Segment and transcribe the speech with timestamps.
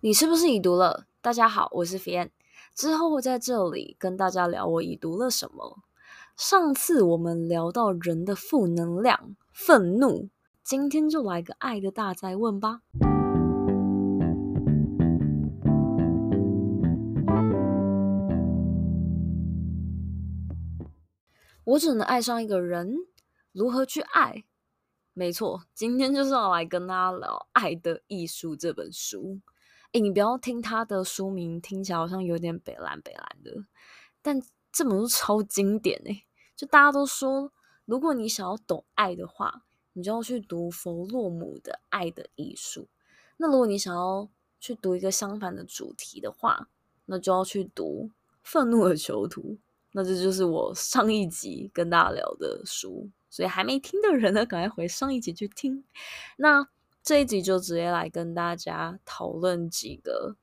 [0.00, 1.08] 你是不是已读了？
[1.20, 2.30] 大家好，我是 Fian。
[2.72, 5.80] 之后我在这里跟大家聊我已读了什么。
[6.36, 10.28] 上次我们聊到人的负能量、愤怒，
[10.62, 12.82] 今天就来个爱的大灾问吧。
[21.64, 22.94] 我只能爱上一个人，
[23.50, 24.44] 如何去爱？
[25.12, 29.40] 没错，今天就是要来跟大家聊《爱的艺术》这本书。
[29.92, 33.64] 诶，你不要听他的书名，听起来好像有点北烂北烂的，
[34.20, 36.24] 但这本书超经典诶，
[36.54, 37.52] 就大家都说，
[37.86, 42.82] 如果你想要懂爱的话，你就要去读弗洛姆的《爱的艺术》。
[43.38, 44.28] 那如果你想要
[44.60, 46.68] 去读一个相反的主题的话，
[47.06, 48.10] 那就要去读
[48.42, 49.40] 《愤怒的囚徒》。
[49.92, 55.82] 那这就是我上一集跟大家聊的书，所以还没听的人呢，赶快回上一集去听。
[56.36, 56.68] 那
[57.02, 60.36] 这一集就直接来跟大家讨论几个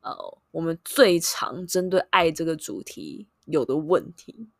[0.00, 4.50] 呃，我们最常针对爱这个主题有的问题，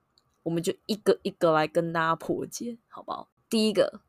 [0.42, 3.28] 我们就一个一个来跟大家破解，好不好？
[3.50, 4.00] 第一个，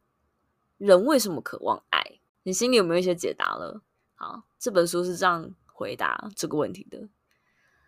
[0.77, 2.19] 人为什么渴望爱？
[2.43, 3.81] 你心里有没有一些解答了？
[4.15, 7.09] 好，这本书是这样回答这个问题的。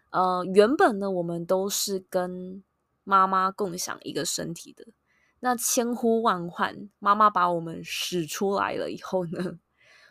[0.09, 2.61] 呃，原本呢，我们都是跟
[3.05, 4.87] 妈妈共享一个身体的。
[5.39, 9.59] 那千呼万唤，妈妈把我们使出来了以后呢，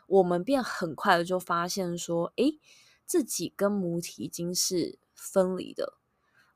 [0.06, 2.58] 我们便很快的就发现说，诶，
[3.04, 5.94] 自己跟母体已经是分离的，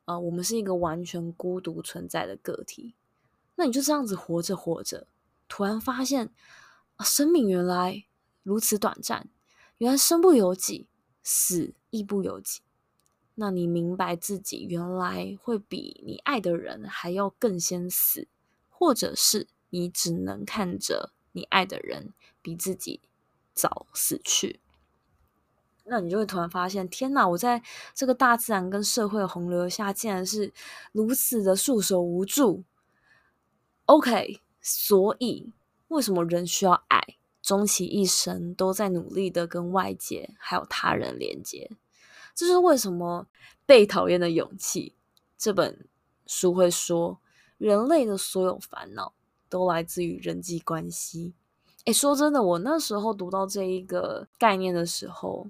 [0.04, 2.94] 啊、我们是一个完全孤独存在的个体。
[3.56, 5.06] 那你就这样子活着活着，
[5.48, 6.30] 突然发现，
[6.96, 8.04] 啊、生命原来
[8.42, 9.28] 如此短暂，
[9.78, 10.88] 原来身不由己，
[11.22, 12.60] 死亦不由己。
[13.34, 18.28] 那你明白自己原来会比你爱的人还要更先死，
[18.80, 23.02] 或者是你只能看着你爱的人比自己
[23.52, 24.58] 早死去，
[25.84, 27.28] 那你就会突然发现，天哪！
[27.28, 27.62] 我在
[27.94, 30.54] 这个大自然跟社会洪流下，竟然是
[30.92, 32.64] 如此的束手无助。
[33.84, 35.52] OK，所以
[35.88, 37.18] 为什么人需要爱？
[37.42, 41.70] 终其一生都在努力的跟外界还有他人连接。
[42.34, 43.26] 这是为什么
[43.66, 44.94] 《被讨厌的勇气》
[45.36, 45.86] 这本
[46.26, 47.20] 书会说，
[47.60, 49.12] 人类的所有烦恼
[49.50, 51.34] 都来自于人际关系。
[51.84, 55.46] 诶，说真的，我那时候读到这一个概念的时候，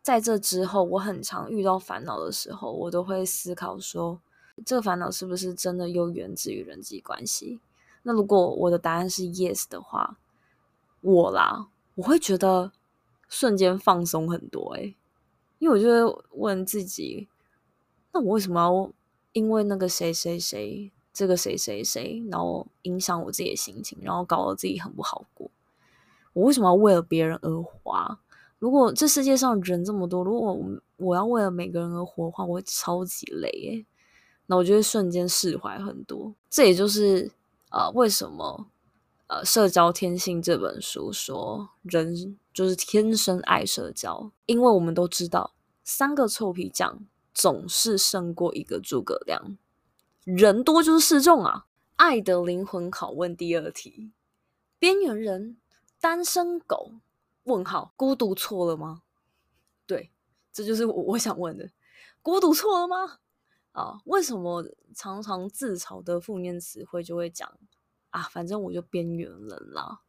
[0.00, 4.20] 在这之后，我很常遇到烦恼的时候，我都会思考说，
[4.64, 7.60] 这个烦恼是不是真的又源自于人际关系？
[8.04, 10.18] 那如果我的答案是 yes 的话，
[11.00, 11.66] 我啦，
[11.96, 12.70] 我会觉得
[13.28, 14.94] 瞬间放松很多诶。
[15.58, 17.28] 因为我就会问自己，
[18.12, 18.92] 那我为什么要
[19.32, 25.50] 因为那个谁谁谁，这个谁谁谁，然后影响我自己的心情，然后搞得自己很不好过？
[26.32, 28.18] 我为什么要为了别人而活？
[28.58, 33.86] 如果这世界上人这么多，如果我我要为了每个人而活的话，我会超级累耶。
[34.46, 36.34] 那我就会瞬间释怀很多。
[36.48, 37.30] 这也就是
[37.70, 38.66] 呃，为什么
[39.28, 42.36] 呃，《社交天性》这本书说人。
[42.52, 45.52] 就是天生爱社交，因为我们都知道，
[45.84, 46.98] 三个臭皮匠
[47.40, 49.56] 总是胜过一个诸葛亮。
[50.24, 51.64] 人多就是示众啊！
[51.96, 54.12] 爱的灵魂拷问第二题：
[54.78, 55.56] 边缘人、
[55.98, 56.96] 单身狗？
[57.44, 59.00] 问号，孤独错了吗？
[59.86, 60.10] 对，
[60.52, 61.70] 这就是我我想问的，
[62.20, 63.20] 孤独错了吗？
[63.72, 64.62] 啊，为什么
[64.94, 67.50] 常常自嘲的负面词汇就会讲
[68.10, 68.20] 啊？
[68.24, 70.02] 反正我就边缘人啦。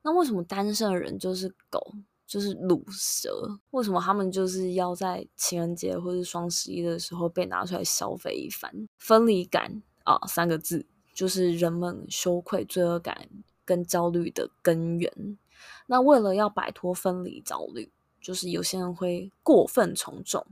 [0.00, 1.92] 那为什么单身的人就是狗，
[2.26, 3.58] 就是鲁蛇？
[3.70, 8.88] 为什么他们就是要在情人节或者双十一的时候被拿出来消费一番？
[8.98, 13.28] 分离感啊，三个字就是人们羞愧、罪恶感
[13.64, 15.38] 跟焦虑的根源。
[15.86, 20.46] 那为了要摆脱分离焦虑，就是有些人会过分从众，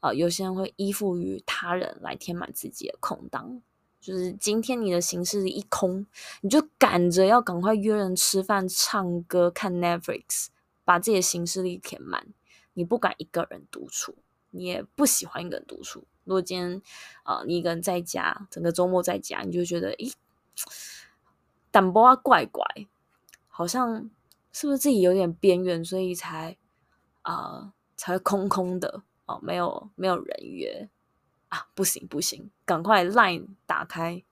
[0.00, 3.62] 啊，有些人会依附于他人来填满自己的空档。
[4.00, 6.06] 就是今天你的行事历一空，
[6.40, 10.46] 你就赶着要赶快约人吃饭、唱歌、看 Netflix，
[10.84, 12.28] 把自己的行事力填满。
[12.72, 14.14] 你不敢一个人独处，
[14.50, 16.06] 你也不喜欢一个人独处。
[16.24, 16.80] 如果今天
[17.24, 20.12] 啊、你一个人在家，整个周末在家，你就觉得，咦，
[21.70, 22.64] 胆波啊怪怪，
[23.48, 24.08] 好像
[24.52, 26.56] 是不是自己有点边缘，所以才
[27.22, 30.88] 啊、才会空空的哦，没有没有人约。
[31.50, 34.24] 啊，不行不行，赶快 Line 打开，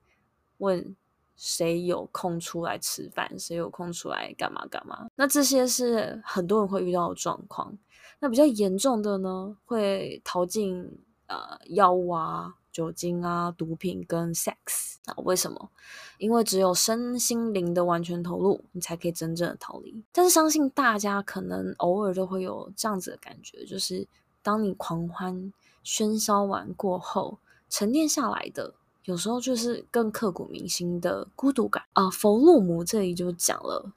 [0.57, 0.95] 问
[1.35, 5.07] 谁有空出来吃饭，谁有空出来干嘛干嘛。
[5.15, 7.77] 那这些是很多人会遇到的状况。
[8.19, 15.15] 那比较严重的呢，会逃进呃药物啊、酒精啊、毒品跟 sex 啊。
[15.23, 15.69] 为什么？
[16.17, 20.03] 因为只有身心灵的完全投入，你才可以真正的逃离。
[20.11, 24.05] 但是相信大家可能偶尔都会有这样子的感觉，就是
[24.41, 27.39] 当你狂欢喧嚣完过后，
[27.69, 28.73] 沉淀下来的，
[29.05, 32.09] 有时候就是更刻骨铭心的孤独感啊。
[32.09, 33.91] 弗洛姆这里就讲了，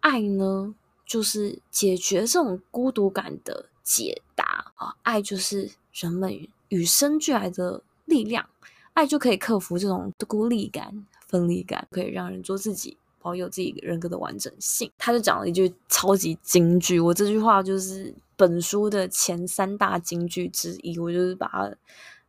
[0.00, 0.74] 爱呢，
[1.06, 4.96] 就是解决这种孤独感的解答啊。
[5.02, 8.48] 爱就是人们与生俱来的力量，
[8.94, 12.96] 爱就可以克服这种孤立感、分离感，可以让人做自己，
[13.28, 14.90] 保有自己人格的完整性。
[14.96, 21.76] 他就讲了一句超级金句，我这句话就是本书的前三大金句之一，我就是把它。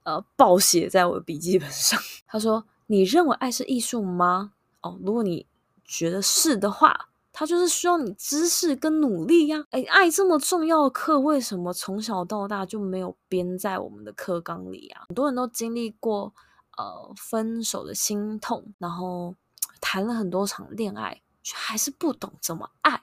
[0.03, 1.99] 呃，暴写在我的笔记本上。
[2.25, 4.53] 他说：“你认为爱是艺术吗？
[4.81, 5.45] 哦，如果你
[5.83, 9.65] 觉得是的话，它就是需要你知识跟努力呀。
[9.69, 15.03] 哎，爱这么重要的课，为什么从小到大就没有编在我们的课纲里啊？
[15.09, 16.33] 很多人都经历过
[16.77, 19.35] 呃分手的心痛，然后
[19.79, 23.01] 谈了很多场恋爱，却还是不懂怎么爱。”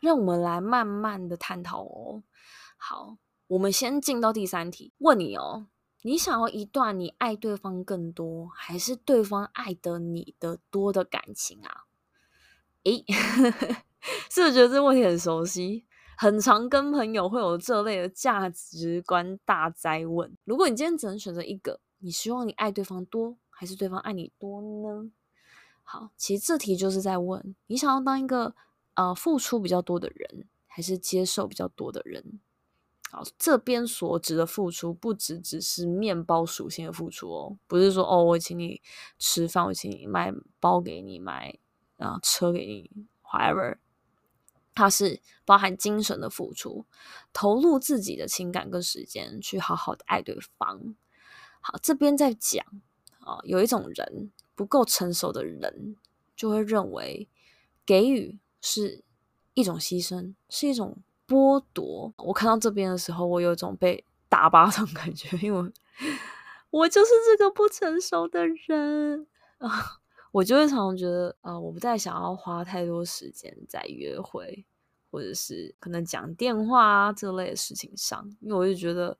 [0.00, 2.22] 让我们来慢慢的探讨哦。
[2.78, 3.18] 好，
[3.48, 5.66] 我们先进到第三题，问你哦，
[6.02, 11.84] 你想要一段你爱对方更多，还是对方爱的你的多的感情啊？
[12.84, 13.04] 诶，
[14.30, 15.84] 是不是觉得这个问题很熟悉？
[16.20, 20.36] 很常跟朋友会有这类的价值观大灾问。
[20.44, 25.10] 如果你今天只能选择一个，你希望你爱对方多，还是对方爱你多呢？
[25.82, 28.54] 好，其实这题就是在问你想要当一个。
[28.94, 32.40] 呃，付出比较多的人，还是接受比较多的人？
[33.10, 38.82] 好，这边所指的付出，不只只是面包属性的付出哦，不是说哦，我请你
[39.18, 41.56] 吃饭，我请你买包给你买，
[41.96, 42.90] 啊车给你
[43.22, 43.78] ，whatever，
[44.74, 46.84] 它是包含精神的付出，
[47.32, 50.94] 投入自己的情感跟时间，去好好的爱对方。
[51.60, 52.64] 好，这边在讲
[53.20, 55.96] 啊，有一种人不够成熟的人，
[56.36, 57.28] 就会认为
[57.84, 58.38] 给予。
[58.62, 59.02] 是
[59.54, 62.12] 一种牺牲，是一种剥夺。
[62.18, 65.72] 我看到这边的时候，我有一种被打巴掌感觉，因为我，
[66.82, 69.26] 我就是这个不成熟的人
[69.56, 69.99] 啊。
[70.32, 74.64] 我就会常常觉得啊，我不再想要花太多时间在约会，
[75.10, 79.18] 或者是可能讲电话啊这类的事情上，因为我就觉得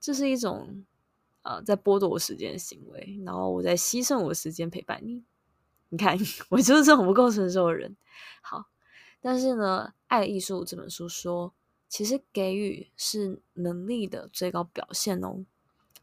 [0.00, 0.84] 这是一种
[1.42, 5.24] 啊在剥夺我时间的行为，然后我在牺牲我的时间陪伴你。
[5.90, 6.18] 你看，
[6.50, 7.96] 我就是这种不够成熟的人。
[8.42, 8.66] 好，
[9.20, 11.54] 但是呢，《爱艺术》这本书说，
[11.88, 15.46] 其实给予是能力的最高表现哦。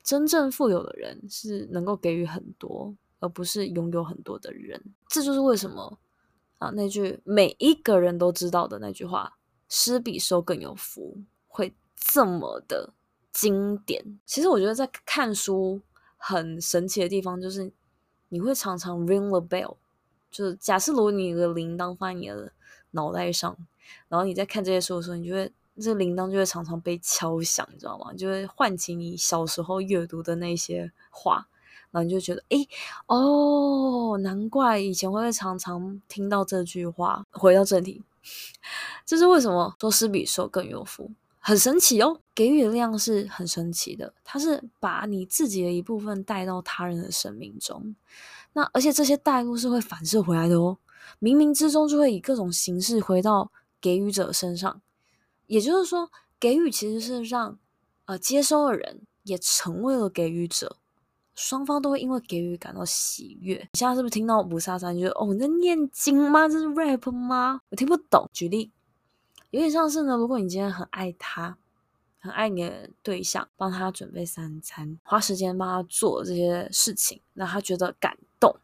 [0.02, 2.96] 真正富有的人是能够给予很多，
[3.26, 4.82] 而不是拥有很多的人。
[5.10, 5.98] 这就是为什么
[6.60, 9.38] 啊，那句每一个人都知道的那句话
[9.68, 11.18] “施比受更有福”
[11.48, 12.94] 会这么的
[13.32, 14.20] 经典。
[14.26, 15.82] 其实我觉得在看书
[16.18, 17.72] 很神奇的地方就是。
[18.30, 19.78] 你会常常 ring the bell，
[20.32, 22.52] 就是假设如果你的铃铛放在你的
[22.92, 23.56] 脑袋上，
[24.10, 25.50] 然后你在看这些书的时候，你就会
[25.80, 28.12] 这铃铛就会常常被敲响，你知道吗？
[28.14, 31.48] 就会唤起你小时候阅读的那些话，
[31.96, 32.68] 然后你就觉得，诶，
[33.08, 37.24] 哦，难怪以前会常常听到这句话。
[37.32, 38.04] 回到正题，
[39.06, 41.10] 这是为什么说施比受更有福？
[41.40, 47.96] 很神奇哦，给予的量是很神奇的，它是把你自己的一部分带到他人的生命中，
[48.52, 50.78] 那而且这些带入是会反射回来的哦，
[51.22, 54.82] 冥冥之中就会以各种形式回到给予者身上，
[55.48, 57.58] 也就是说，给予其实是让
[58.04, 60.78] 呃接收的人也成为了给予者，
[61.36, 63.56] 双方都会因为给予感到喜悦。
[63.74, 66.48] 你现在是不是听到雾煞煞，你觉得哦，你在念经吗？
[66.48, 67.60] 这是 rap 吗？
[67.70, 68.30] 我听不懂。
[68.34, 68.72] 举例。
[69.52, 71.58] 有点像是呢，如果你今天很爱他，
[72.20, 78.56] 很爱你的对象，帮他准备三餐，花时间帮他做这些事情，让他觉得感动。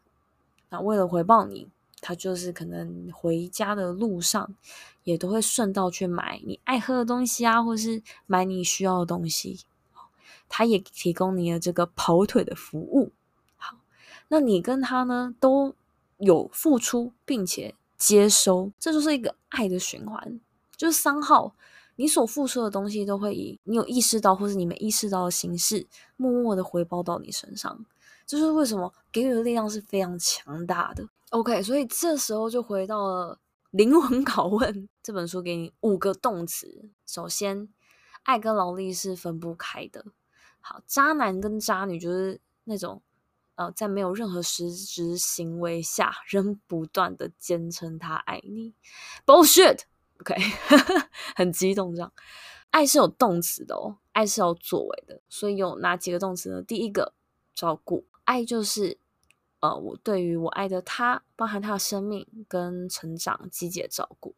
[0.68, 1.68] 那为了回报你，
[2.00, 4.54] 他就是可能回家的路上，
[5.04, 9.60] 也都会顺道去买你爱喝的东西啊，或是买你需要的东西。
[10.48, 13.12] 他也提供你的这个跑腿的服务。
[13.56, 13.78] 好，
[14.28, 15.74] 那你跟他呢都
[16.18, 20.40] 有付出，并且接收，这就是一个爱的循环。
[20.76, 21.54] 就是三号，
[21.96, 25.86] 你所付出的东西都会以你有意识到或是你没意识到的形式，
[26.16, 27.84] 默默的回报到你身上。
[28.26, 31.06] 这就是为什么给予的力量是非常强大的。
[31.30, 33.38] OK，所以这时候就回到了
[33.70, 36.90] 灵魂拷问 这本书，给你五个动词。
[37.06, 37.68] 首先，
[38.22, 40.06] 爱跟劳力是分不开的。
[40.62, 43.02] 好，渣男跟渣女就是那种
[43.56, 48.72] 呃，在没有任何实质行为下，仍不断的坚称他爱你。
[49.26, 49.80] Bullshit。
[50.22, 50.36] OK，
[51.34, 52.12] 很激动这样。
[52.70, 56.62] 爱是有动词的哦，爱是有作为的，所以有哪几个动词呢？
[56.62, 57.12] 第一个
[57.54, 58.96] 照顾，爱就是
[59.58, 64.36] 呃，我对于我爱的他，包含他的生命跟成长，积极照顾。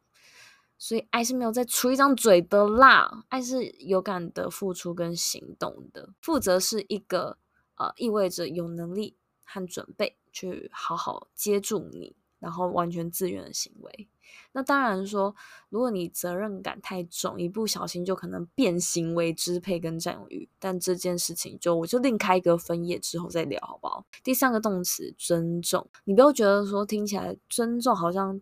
[0.79, 6.11] 所以爱是没有在出一张嘴的啦，爱是有感的付出跟行动的。
[6.21, 7.39] 负责是一个
[7.77, 14.09] 呃，意味着有能力和准备去好好接住你，然后完全自愿的行为。
[14.53, 15.35] 那当然说，
[15.69, 20.49] 如果你责任感太重，一不小心就可能变形为支配跟占有欲。
[20.59, 24.05] 但这件事情就我就另开一个分页之后再聊，好不好？
[24.23, 28.41] 第三个动词尊重，你不要觉得说听起来尊重好像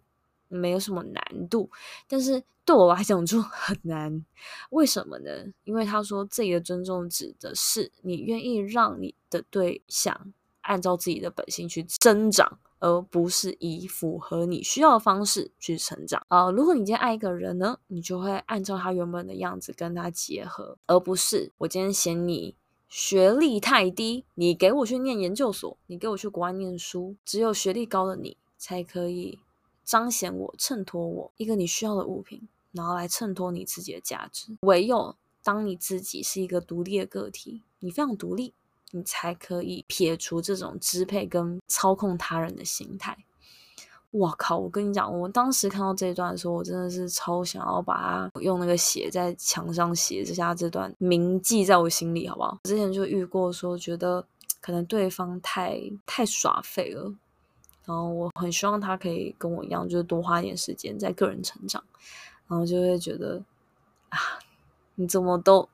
[0.53, 1.71] 没有什么难度，
[2.07, 4.25] 但是对我来讲就很难。
[4.71, 5.31] 为什么呢？
[5.65, 12.59] 因为他说这里的尊重指的是你愿意让你的对象按照自己的本性去增长。
[12.85, 22.57] 而不是以符合你需要的方式去成长啊、如果你今天爱一个人呢，你就会按照他原本的样子跟他结合，而不是我今天嫌你
[22.89, 29.39] 学历太低，你给我去念研究所，你给我去国外念书，只有学历高的你才可以
[29.85, 34.57] 彰显我、衬托我一个你需要的物品，然后来衬托你自己的价值。
[34.63, 38.55] 唯有当你自己是一个独立的个体，你非常独立。
[38.95, 43.17] 你才可以撇除这种支配跟操控他人的心态。
[44.11, 44.59] 哇靠！
[44.59, 52.59] 我跟你讲，我当时看到这一段的时候，我真的是超想要把它用那个写在墙上写下这段铭记在我心里，好不好？
[52.65, 54.23] 之前就遇过说，觉得
[54.61, 57.15] 可能对方太太耍废了，
[57.85, 61.83] 然后我很希望他可以跟我一样，就是多花一点时间在个人成长，
[62.49, 63.43] 然后就会觉得
[64.09, 64.19] 啊，
[64.95, 65.69] 你怎么都。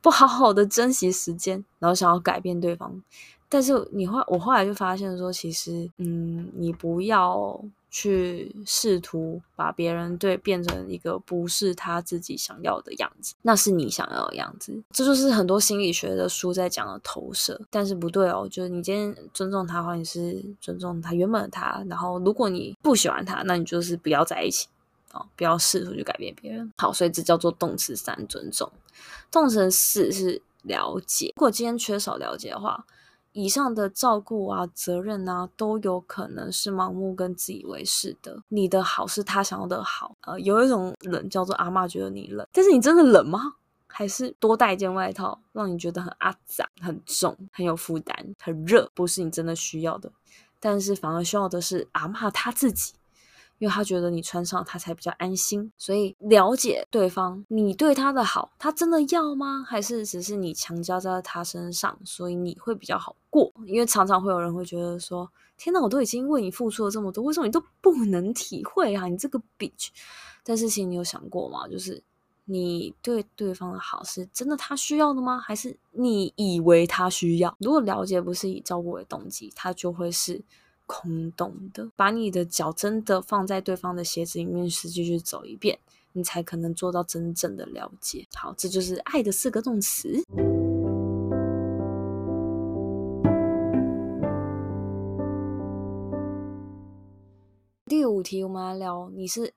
[0.00, 3.00] 不好好的珍惜时间，然后想要改变对方，
[3.48, 24.66] 但是你后我后来就发现说，其实，嗯，你不要去试图把别人对变成一个不是他自己想要的样子，那是你想要的样子，这就是很多心理学的书在讲的投射，但是不对哦，就是你今天尊重他的话，你是尊重他原本的他，然后如果你不喜欢他，那你就是不要在一起。
[25.12, 26.72] 哦，不要试图去改变别人。
[26.78, 28.72] 好，所以这叫做动词三，尊重。
[29.30, 31.34] 动词四是了解。
[31.36, 32.86] 如果今天缺少了解的话，
[33.32, 38.42] 以上的照顾啊、责任啊，都有可能是盲目跟自以为是的。
[38.48, 40.14] 你的好是他想要的好。
[40.22, 43.54] 呃，有一种冷叫做阿嬷觉得你冷，但是你真的冷吗？
[43.86, 50.10] 还是多带一件外套，让你觉得很阿脏、很重、很有负担、很热，不是你真的需要的。
[50.58, 52.94] 但是反而需要的是阿嬷她自己。
[53.62, 59.64] 因为他觉得你穿上他才比较安心，所以了解对方，你对他的好，他真的要吗？
[59.64, 63.52] 还是只是你强加在他身上，所以你会比较好过？
[63.64, 69.06] 因为常常会有人会觉得说：“天哪，我都已经为你付出了这么多，为什么你都不能体会啊？
[69.06, 69.90] 你这个 bitch！”
[70.42, 71.68] 但是其实你有想过吗？
[71.68, 72.02] 就是
[72.46, 75.38] 你对对方的好是真的他需要的吗？
[75.38, 77.56] 还是你以为他需要？
[77.60, 80.42] 如果了解不是以照顾为动机，他就会是。
[80.92, 85.78] 空洞的，把你的脚真的放在对方的鞋子里面，实际去走一遍，
[86.12, 88.26] 你才可能做到真正的了解。
[88.34, 90.22] 好，这就是爱的四个动词。
[97.86, 99.54] 第五题，我们来聊，你是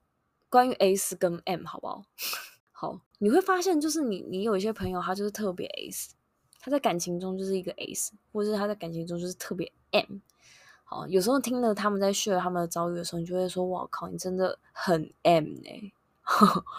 [0.50, 2.06] 关于 S 跟 M，好不好？
[2.72, 6.14] 好，你会发现，就是你，你有一些朋友，他就是特别 S，
[6.62, 10.20] 他在感情中就是一个 S，或者是他在感情中就是特别 M。
[10.96, 15.94] 哦，有时候听了他们在 share 他们的遭遇的时候，你就会说：“哇靠，你真的很 M 呢、欸。”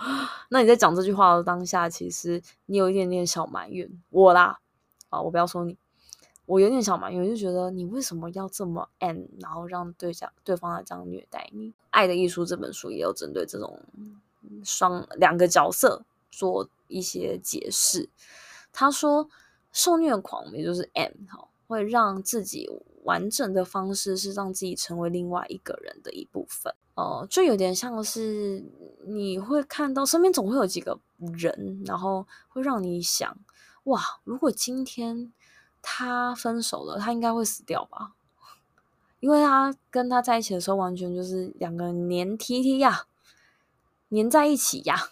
[0.49, 4.59] 那你在讲这句话的当下，其实你有一点点小埋怨我啦。
[5.11, 5.77] 啊，我不要说你，
[6.47, 11.69] 我有点小埋怨，就觉得你为什么要这么 M，然后让对象对方来这样虐待你？
[11.91, 13.79] 《爱的艺术》这本书也有针对这种
[14.65, 18.09] 双两个角色做一些解释。
[18.73, 19.29] 他说，
[19.73, 22.71] 受虐狂也就是 M 哈，会让自己。
[23.07, 28.65] 完整的方式是让自己成为另外一个人的一部分哦、就有点像是
[29.07, 33.37] 你会看到身边总会有几个人，然后会让你想：
[33.85, 35.31] 哇，如果今天
[35.83, 38.15] 他分手了，他应该会死掉吧？
[39.21, 43.05] 因为他跟他在一起的时候，完全就是两个黏贴贴呀，
[44.09, 45.11] 黏在一起呀。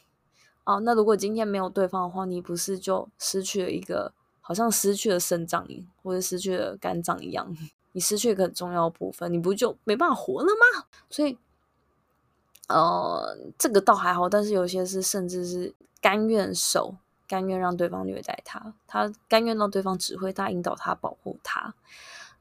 [0.64, 5.68] 哦、那如果今天没有对方的话，你不是就失去了一个，好像失去了肾脏，
[6.02, 7.54] 或者失去了肝脏一样。
[7.94, 10.84] 你失去一个很重要的部分，你不就没办法活了吗？
[11.08, 11.38] 所以，
[12.68, 16.96] 呃，这个倒还好，但是有些是甚至是甘愿受，
[17.28, 21.74] 甘愿让对方虐待他，他甘愿让对方指挥他、引导他、保护他。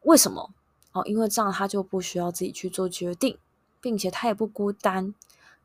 [0.02, 0.50] 为什么？
[0.92, 3.38] 哦，因为这样他就不需要自己去做决定，
[3.80, 5.14] 并且他也不孤单，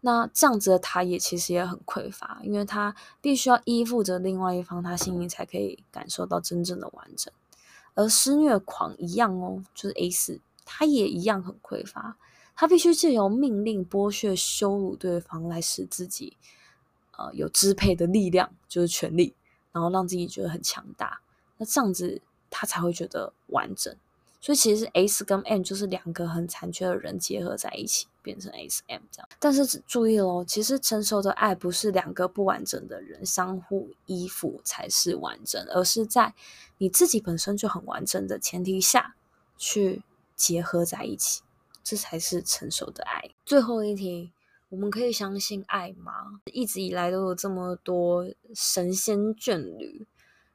[0.03, 7.33] 那这样子的他也其实也很匮乏，因为他必须要依附着另外一方，他心里才可以感受到真正的完整。
[7.99, 12.17] 而施虐狂一样哦，就是 A 四，他也一样很匮乏，
[12.55, 16.37] 他必须借由命令、剥削、羞辱对方来使自己。
[17.17, 19.35] 呃，有支配的力量就是权力，
[19.73, 21.21] 然后让自己觉得很强大，
[21.57, 23.93] 那这样子他才会觉得完整。
[24.41, 29.29] 所以其实 S 跟 M 就是两个很残缺的人结合在一起，变成 S M 这样。
[29.39, 36.35] 但是注意喽，其实成熟的爱不是两个不完整的人相互依附才是完整，而是在
[36.79, 39.15] 你自己本身就很完整的前提下
[39.57, 40.03] 去
[40.37, 41.43] 结合在一起，
[41.83, 43.31] 这才是成熟的爱。
[43.45, 44.33] 最后一题。
[44.71, 46.43] 我们可以相信爱吗？
[46.53, 50.07] 一直以来都有这么多神仙眷侣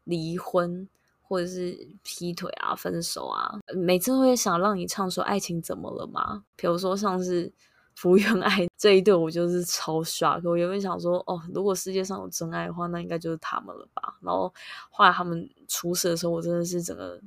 [0.04, 0.88] 离婚，
[1.34, 6.44] 或者是劈腿啊、分手啊，每次都会想让你唱说爱情怎么了吗？
[6.56, 7.52] 比如说像是
[7.96, 10.40] 福原爱 这一对，我就是超刷。
[10.44, 14.16] 我原本想说，哦，如果世界上有真爱的话，那应该就是他们了吧。
[14.22, 14.54] 然后
[14.92, 17.20] 后来他们出事的时候，我真的是整个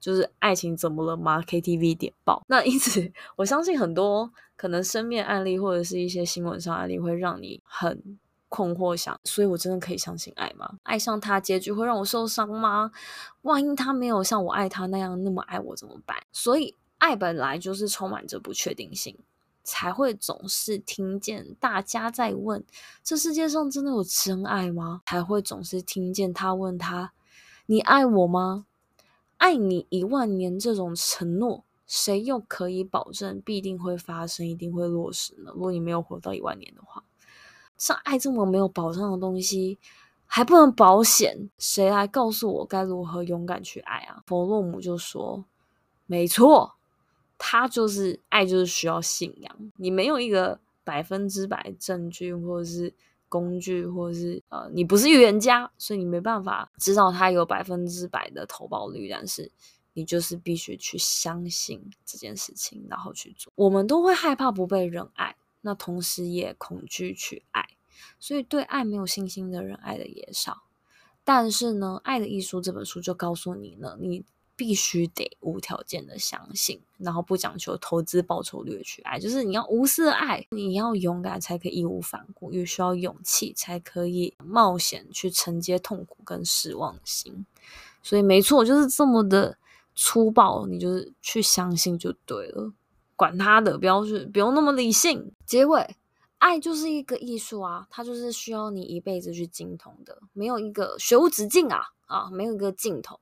[0.00, 2.42] 就是爱情怎么了吗？KTV 点爆。
[2.48, 4.32] 那因此，我相信很多。
[4.56, 8.18] 可能身边案例或者是一些新闻上案例会让你很
[8.50, 10.78] 困惑，想，所以我真的可以相信爱吗？
[10.82, 12.90] 爱上他结局会让我受伤吗？
[13.42, 16.18] 万一他没有像我爱他那样那么爱我怎么办？
[16.32, 19.16] 所以爱本来就是充满着不确定性，
[19.64, 22.62] 才会总是听见大家在问：
[23.02, 25.00] 这世界上真的有真爱吗？
[25.06, 27.12] 才会总是听见他问他：
[27.64, 28.66] 你爱我吗？
[29.38, 31.64] 爱你一万年这种承诺。
[31.86, 35.50] 谁又可以保证必定会发生，一定会落实呢？
[35.52, 37.02] 如果你没有活到一万年的话，
[37.80, 39.78] 像爱这么没有保障的东西，
[40.26, 44.22] 还不能保险，谁来告诉我该如何勇敢去爱啊？
[44.26, 45.42] 弗洛姆就说
[46.04, 46.74] ：“没错，
[47.38, 49.56] 他就是爱，就是需要信仰。
[49.78, 52.92] 你没有一个百分之百证据，或者是
[53.30, 59.50] 工具，或者是呃，你不是预言家，所以你没办法知道他有百分之百的投保率，但是。”
[59.92, 63.52] 你就是必须去相信这件事情，然后去做。
[63.56, 67.64] 我们都会害怕不被人爱，那同时也恐惧去爱，
[68.18, 70.62] 所以对爱没有信心的人爱的也少。
[71.24, 74.24] 但是呢，《爱的艺术》这本书就告诉你呢，你
[74.56, 87.44] 必须得无条件的相信，然后不讲求投资报酬率去爱，就是你要无私的爱，你要勇敢才可以义无反顾，又需要勇气才可以冒险去承接痛苦跟失望的心。
[88.02, 89.58] 所以没错，就是这么的。
[89.96, 92.72] 粗暴，你就是去相信就对了，
[93.20, 95.30] 管他的，不要去，不用那么理性。
[95.44, 95.94] 结尾，
[96.38, 103.20] 爱就是一个艺术啊，它就是需要你一辈子去精通的，没有一个学无止境啊啊，没有一个尽头。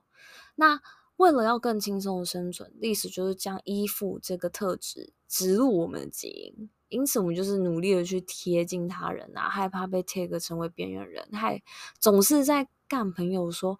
[0.55, 0.79] 那
[1.17, 11.61] 为了要更轻松的生存，历史就是将依附这个特质植入我们的基因，因此我们就是努力的去贴近他人啊，害怕被 tag 成为边缘人，还
[11.99, 13.77] 总是在干朋友说，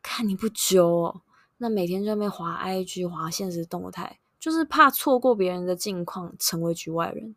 [0.00, 1.22] 看你不久哦。
[1.56, 7.36] 那每天在那边滑 IG 滑现实动态，就是怕错过别人的近况，成为局外人。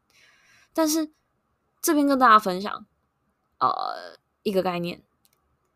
[0.74, 1.12] 但是
[1.82, 2.86] 这边跟大家分享，
[3.60, 5.04] 呃，一个概念：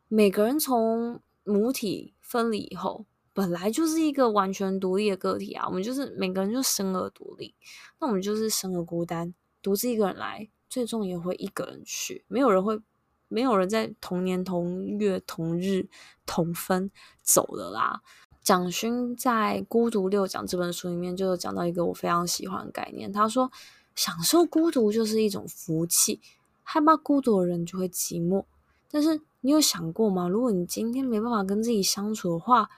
[0.08, 5.68] 每个人从母体分离以后，本来就是一个完全独立的个体啊。
[5.68, 7.54] 我们就是每个人就生而独立，
[8.00, 12.26] 那我们就是生而孤单，独自一个人来，最终也会一个人去。
[12.28, 12.82] 没有人会，
[13.28, 15.88] 没有人在同年同月同日
[16.26, 16.90] 同分
[17.22, 18.02] 走的啦。
[18.48, 23.12] 蒋勋在《孤独六讲》这本书里面就有讲到一个我非常喜欢的概念。
[23.12, 23.52] 他说
[23.94, 26.22] ：“享受孤独就是一种福气，
[26.64, 28.46] 害怕孤独的人就会寂寞。
[28.90, 30.30] 但是你有想过吗？
[30.30, 32.70] 如果你今天没办法跟自己相处的话，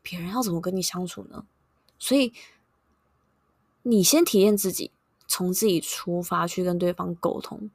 [0.00, 1.44] 别人要怎么跟你相处呢？
[1.98, 2.32] 所以
[3.82, 4.90] 你先体验自己，
[5.28, 7.68] 从自己出发去跟对方沟通，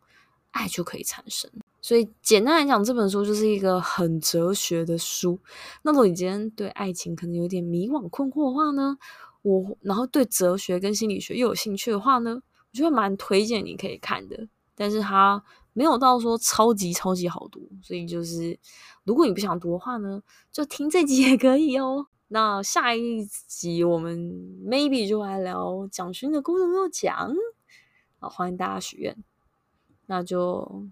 [0.49, 1.51] 爱就可以产生。”
[1.89, 5.39] 所以简单来讲，这本书就是一个很哲学的书。
[5.81, 8.95] 那么你今天对爱情可能有点迷惘困惑的话呢，
[9.41, 14.47] 我然后对哲学跟心理学又有兴趣的话呢，我就会蛮推荐你可以看的。
[14.75, 18.59] 但是它没有到说超级超级好读，所以就是
[19.03, 20.21] 如果你不想读的话呢，
[20.51, 22.05] 就听这集也可以哦。
[22.27, 24.15] 那下一集我们
[24.63, 27.33] maybe 就来聊蒋勋的《孤独六讲》，
[28.19, 29.17] 好，欢迎大家许愿，
[30.05, 30.85] 那就。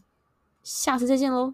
[0.67, 1.53] 下次再见喽。